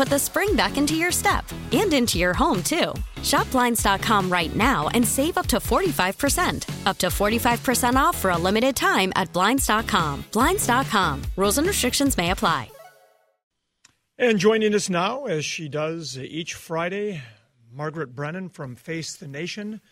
[0.00, 2.94] put the spring back into your step and into your home, too.
[3.22, 6.86] Shop Blinds.com right now and save up to 45%.
[6.86, 10.24] Up to 45% off for a limited time at Blinds.com.
[10.32, 11.22] Blinds.com.
[11.36, 12.70] Rules and restrictions may apply.
[14.16, 17.20] And joining us now, as she does each Friday,
[17.70, 19.82] Margaret Brennan from Face the Nation.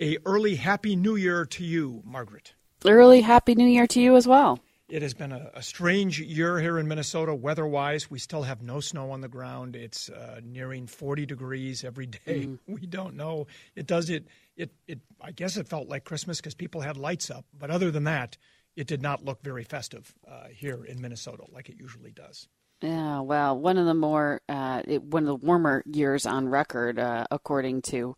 [0.00, 2.54] A early Happy New Year to you, Margaret.
[2.86, 4.60] Early Happy New Year to you as well.
[4.88, 8.10] It has been a, a strange year here in Minnesota, weather wise.
[8.10, 9.76] We still have no snow on the ground.
[9.76, 12.46] It's uh, nearing 40 degrees every day.
[12.46, 12.58] Mm.
[12.66, 13.48] We don't know.
[13.74, 17.30] It does it, it, it, I guess it felt like Christmas because people had lights
[17.30, 17.44] up.
[17.58, 18.38] But other than that,
[18.76, 22.48] it did not look very festive uh, here in Minnesota like it usually does.
[22.80, 26.98] Yeah, well, one of the more uh, it, one of the warmer years on record,
[26.98, 28.16] uh, according to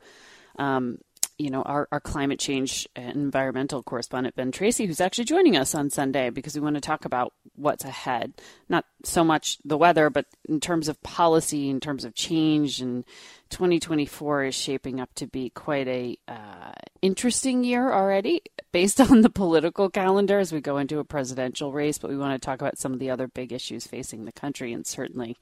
[0.59, 0.99] um,
[1.41, 5.75] you know our, our climate change and environmental correspondent Ben Tracy, who's actually joining us
[5.75, 8.35] on Sunday because we want to talk about what's ahead.
[8.69, 13.05] Not so much the weather, but in terms of policy, in terms of change, and
[13.49, 19.31] 2024 is shaping up to be quite a uh, interesting year already, based on the
[19.31, 21.97] political calendar as we go into a presidential race.
[21.97, 24.73] But we want to talk about some of the other big issues facing the country,
[24.73, 25.39] and certainly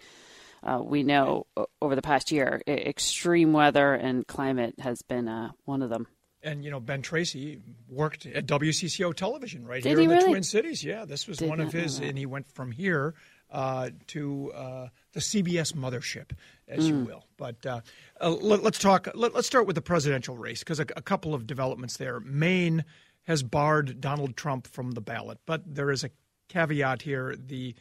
[0.63, 1.47] uh, we know
[1.81, 6.07] over the past year, extreme weather and climate has been uh, one of them.
[6.43, 10.23] And you know, Ben Tracy worked at WCCO Television right Did here in really?
[10.23, 10.85] the Twin Cities.
[10.85, 13.15] Yeah, this was Did one of his, and he went from here
[13.51, 16.31] uh, to uh, the CBS mothership,
[16.69, 16.89] as mm.
[16.89, 17.25] you will.
[17.37, 17.81] But uh,
[18.21, 19.09] uh, let, us talk.
[19.15, 22.21] Let, us start with the presidential race because a, a couple of developments there.
[22.21, 22.85] Maine
[23.25, 26.11] has barred Donald Trump from the ballot, but there is a
[26.49, 27.35] caveat here.
[27.37, 27.75] The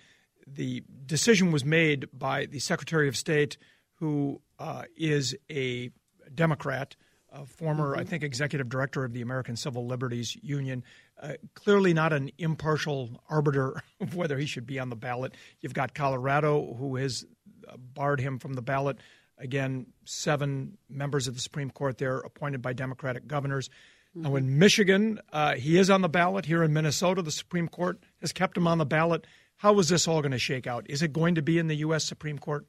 [0.54, 3.58] the decision was made by the Secretary of State,
[3.96, 5.92] who uh, is a
[6.34, 6.96] Democrat,
[7.32, 8.02] a former, mm-hmm.
[8.02, 10.84] I think, executive director of the American Civil Liberties Union.
[11.22, 15.34] Uh, clearly not an impartial arbiter of whether he should be on the ballot.
[15.62, 17.26] You've got Colorado, who has
[17.68, 18.98] uh, barred him from the ballot.
[19.40, 23.70] Again, seven members of the Supreme Court there appointed by Democratic governors.
[24.16, 24.22] Mm-hmm.
[24.22, 26.46] Now, in Michigan, uh, he is on the ballot.
[26.46, 29.28] Here in Minnesota, the Supreme Court has kept him on the ballot.
[29.58, 30.86] How is this all going to shake out?
[30.88, 32.06] Is it going to be in the U.S.
[32.06, 32.66] Supreme Court?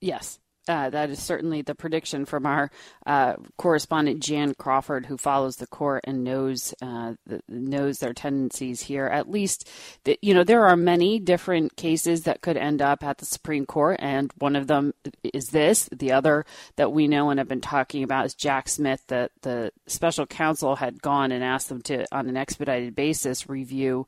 [0.00, 0.38] Yes.
[0.68, 2.70] Uh, that is certainly the prediction from our
[3.04, 8.82] uh, correspondent Jan Crawford, who follows the court and knows uh, the, knows their tendencies
[8.82, 9.06] here.
[9.06, 9.68] At least,
[10.04, 13.66] the, you know, there are many different cases that could end up at the Supreme
[13.66, 15.88] Court, and one of them is this.
[15.90, 19.02] The other that we know and have been talking about is Jack Smith.
[19.08, 24.06] That the special counsel had gone and asked them to, on an expedited basis, review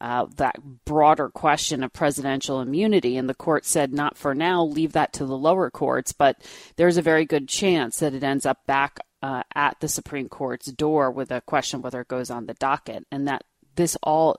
[0.00, 3.16] uh, that broader question of presidential immunity.
[3.16, 6.12] And the court said, not for now, leave that to the lower courts.
[6.12, 6.40] But
[6.76, 10.66] there's a very good chance that it ends up back uh, at the Supreme Court's
[10.66, 13.06] door with a question whether it goes on the docket.
[13.10, 13.44] And that
[13.76, 14.36] this all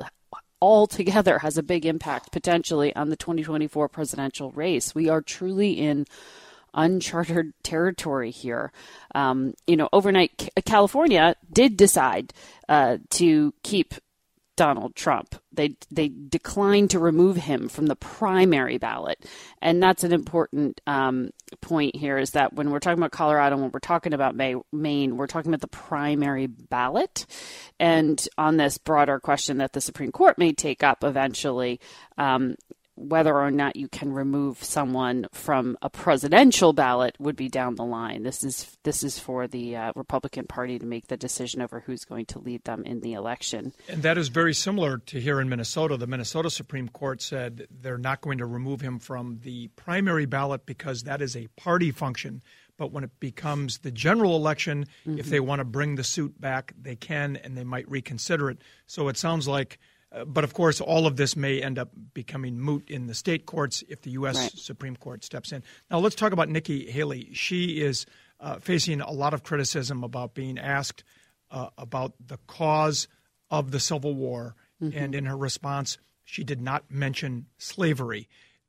[0.61, 4.95] altogether has a big impact potentially on the 2024 presidential race.
[4.95, 6.05] We are truly in
[6.75, 8.71] uncharted territory here.
[9.13, 12.33] Um, you know, overnight, California did decide
[12.69, 13.95] uh, to keep
[14.55, 15.35] Donald Trump.
[15.51, 19.25] They they declined to remove him from the primary ballot,
[19.61, 21.31] and that's an important um,
[21.61, 22.17] point here.
[22.17, 25.49] Is that when we're talking about Colorado, when we're talking about May, Maine, we're talking
[25.49, 27.25] about the primary ballot,
[27.79, 31.79] and on this broader question that the Supreme Court may take up eventually.
[32.17, 32.55] Um,
[32.95, 37.83] whether or not you can remove someone from a presidential ballot would be down the
[37.83, 38.23] line.
[38.23, 42.05] This is this is for the uh, Republican Party to make the decision over who's
[42.05, 43.73] going to lead them in the election.
[43.89, 45.97] And that is very similar to here in Minnesota.
[45.97, 50.65] The Minnesota Supreme Court said they're not going to remove him from the primary ballot
[50.65, 52.41] because that is a party function.
[52.77, 55.17] But when it becomes the general election, mm-hmm.
[55.17, 58.59] if they want to bring the suit back, they can, and they might reconsider it.
[58.85, 59.79] So it sounds like
[60.15, 63.45] uh, but of course, all of this may end up becoming moot in the state
[63.45, 64.37] courts if the U.S.
[64.37, 64.51] Right.
[64.51, 65.63] Supreme Court steps in.
[65.91, 67.29] Now, let's talk about Nikki Haley.
[67.33, 68.05] She is
[68.39, 71.03] uh, facing a lot of criticism about being asked
[71.51, 73.07] uh, about the cause
[73.51, 74.97] of the Civil War, mm-hmm.
[74.97, 78.27] and in her response, she did not mention slavery.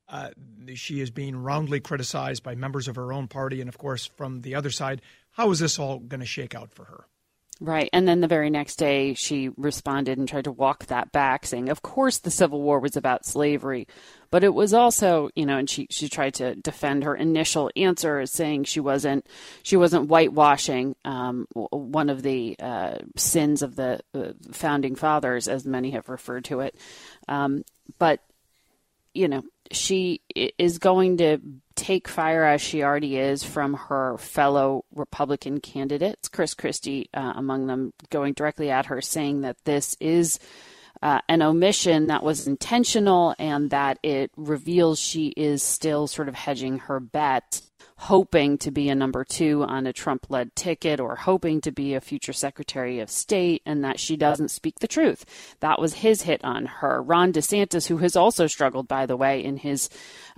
[0.09, 0.29] Uh,
[0.75, 4.41] she is being roundly criticized by members of her own party, and of course, from
[4.41, 5.01] the other side.
[5.31, 7.07] How is this all going to shake out for her?
[7.59, 7.89] Right.
[7.91, 11.69] And then the very next day, she responded and tried to walk that back, saying,
[11.69, 13.87] Of course, the Civil War was about slavery,
[14.29, 18.23] but it was also, you know, and she, she tried to defend her initial answer,
[18.27, 19.25] saying she wasn't
[19.63, 25.65] she wasn't whitewashing um, one of the uh, sins of the uh, founding fathers, as
[25.65, 26.75] many have referred to it.
[27.27, 27.63] Um,
[27.97, 28.21] but,
[29.17, 31.39] you know, she is going to
[31.75, 37.67] take fire as she already is from her fellow Republican candidates, Chris Christie uh, among
[37.67, 40.39] them, going directly at her, saying that this is
[41.01, 46.35] uh, an omission that was intentional and that it reveals she is still sort of
[46.35, 47.61] hedging her bet
[47.97, 51.93] hoping to be a number two on a Trump led ticket or hoping to be
[51.93, 55.25] a future Secretary of State and that she doesn't speak the truth.
[55.61, 57.01] That was his hit on her.
[57.01, 59.89] Ron DeSantis, who has also struggled, by the way, in his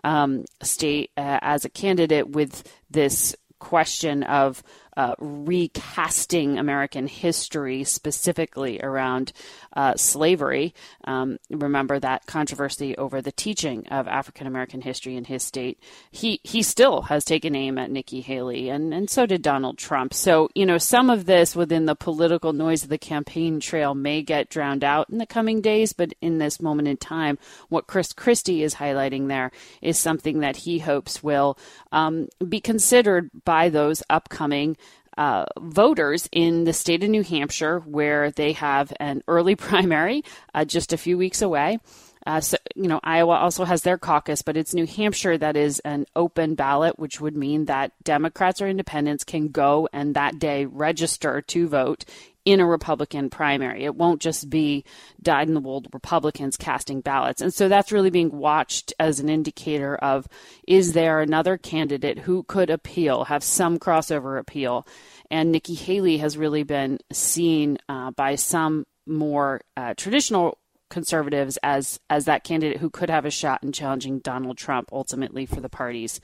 [0.03, 4.63] um, state uh, as a candidate with this question of
[4.99, 9.31] uh, recasting American history, specifically around
[9.71, 10.73] uh, slavery.
[11.05, 15.79] Um, remember that controversy over the teaching of African American history in his state.
[16.11, 20.13] He he still has taken aim at Nikki Haley, and and so did Donald Trump.
[20.13, 24.21] So you know some of this within the political noise of the campaign trail may
[24.21, 28.11] get drowned out in the coming days, but in this moment in time, what Chris
[28.11, 29.51] Christie is highlighting there
[29.81, 31.57] is something that he hopes will
[31.93, 34.75] um, be considered by those upcoming
[35.17, 40.23] uh, voters in the state of New Hampshire, where they have an early primary
[40.53, 41.79] uh, just a few weeks away.
[42.25, 45.79] Uh, so, you know, Iowa also has their caucus, but it's New Hampshire that is
[45.79, 50.65] an open ballot, which would mean that Democrats or independents can go and that day
[50.65, 52.05] register to vote
[52.49, 53.85] in a Republican primary.
[53.85, 54.83] It won't just be
[55.21, 57.41] dyed in the wool Republicans casting ballots.
[57.41, 60.27] And so that's really being watched as an indicator of
[60.67, 64.87] is there another candidate who could appeal, have some crossover appeal?
[65.29, 70.57] And Nikki Haley has really been seen uh, by some more uh, traditional
[70.89, 75.45] conservatives as as that candidate who could have a shot in challenging Donald Trump ultimately
[75.45, 76.19] for the party's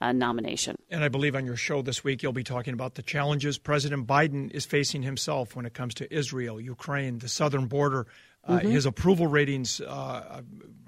[0.00, 0.76] uh, nomination.
[0.90, 4.06] And I believe on your show this week you'll be talking about the challenges President
[4.06, 8.06] Biden is facing himself when it comes to Israel, Ukraine, the southern border.
[8.44, 8.70] Uh, mm-hmm.
[8.70, 10.42] His approval ratings uh,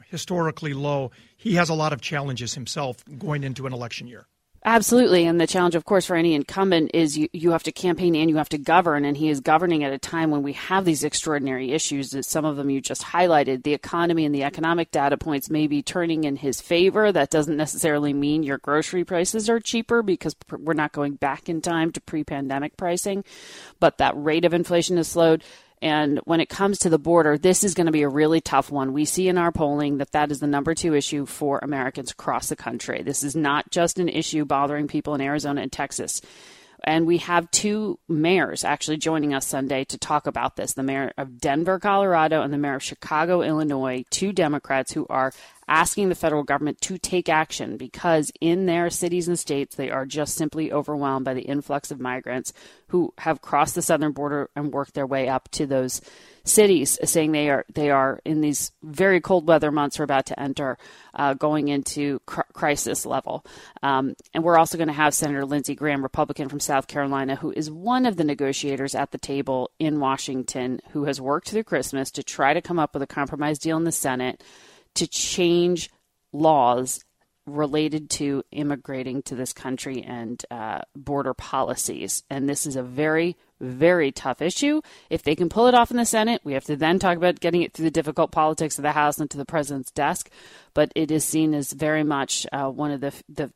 [0.06, 1.11] historically low.
[1.37, 4.27] He has a lot of challenges himself going into an election year.
[4.62, 5.25] Absolutely.
[5.25, 8.29] And the challenge, of course, for any incumbent is you, you have to campaign and
[8.29, 9.07] you have to govern.
[9.07, 12.45] And he is governing at a time when we have these extraordinary issues that some
[12.45, 13.62] of them you just highlighted.
[13.62, 17.11] The economy and the economic data points may be turning in his favor.
[17.11, 21.63] That doesn't necessarily mean your grocery prices are cheaper because we're not going back in
[21.63, 23.25] time to pre pandemic pricing.
[23.79, 25.43] But that rate of inflation has slowed
[25.82, 28.71] and when it comes to the border, this is going to be a really tough
[28.71, 28.93] one.
[28.93, 32.49] We see in our polling that that is the number two issue for Americans across
[32.49, 33.03] the country.
[33.03, 36.20] This is not just an issue bothering people in Arizona and Texas.
[36.84, 41.13] And we have two mayors actually joining us Sunday to talk about this the mayor
[41.19, 45.32] of Denver, Colorado, and the mayor of Chicago, Illinois, two Democrats who are
[45.69, 50.05] asking the federal government to take action because in their cities and states they are
[50.05, 52.53] just simply overwhelmed by the influx of migrants
[52.89, 56.01] who have crossed the southern border and worked their way up to those
[56.44, 60.41] cities, saying they are they are in these very cold weather months we're about to
[60.41, 60.79] enter,
[61.15, 63.44] uh, going into cr- crisis level.
[63.82, 67.53] Um, and we're also going to have Senator Lindsey Graham, Republican from South Carolina, who
[67.53, 72.11] is one of the negotiators at the table in Washington, who has worked through Christmas
[72.13, 74.43] to try to come up with a compromise deal in the Senate
[74.94, 75.91] to change
[76.32, 77.05] laws
[77.47, 82.23] related to immigrating to this country and uh, border policies.
[82.31, 84.81] And this is a very, very tough issue.
[85.09, 87.41] If they can pull it off in the Senate, we have to then talk about
[87.41, 90.31] getting it through the difficult politics of the House and to the president's desk.
[90.75, 93.51] But it is seen as very much uh, one of the the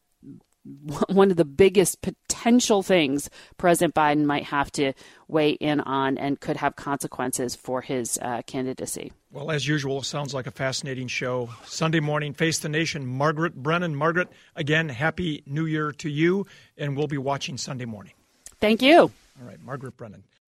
[1.08, 3.28] one of the biggest potential things
[3.58, 4.92] President Biden might have to
[5.28, 9.12] weigh in on and could have consequences for his uh, candidacy.
[9.30, 11.50] Well, as usual, it sounds like a fascinating show.
[11.64, 13.96] Sunday morning, Face the Nation, Margaret Brennan.
[13.96, 16.46] Margaret, again, Happy New Year to you,
[16.78, 18.12] and we'll be watching Sunday morning.
[18.60, 18.98] Thank you.
[19.40, 20.24] All right, Margaret Brennan.